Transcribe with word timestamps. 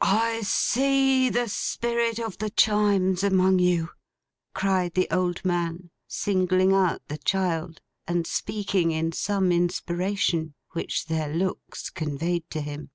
'I 0.00 0.42
see 0.42 1.28
the 1.28 1.48
Spirit 1.48 2.20
of 2.20 2.38
the 2.38 2.50
Chimes 2.50 3.24
among 3.24 3.58
you!' 3.58 3.90
cried 4.54 4.94
the 4.94 5.08
old 5.10 5.44
man, 5.44 5.90
singling 6.06 6.72
out 6.72 7.02
the 7.08 7.18
child, 7.18 7.80
and 8.06 8.28
speaking 8.28 8.92
in 8.92 9.10
some 9.10 9.50
inspiration, 9.50 10.54
which 10.70 11.06
their 11.06 11.34
looks 11.34 11.90
conveyed 11.90 12.48
to 12.50 12.60
him. 12.60 12.92